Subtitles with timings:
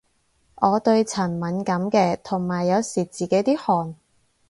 [0.55, 3.95] 我對塵敏感嘅，同埋有時自己啲汗